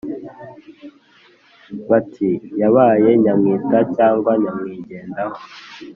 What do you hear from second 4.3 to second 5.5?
nyamwigendaho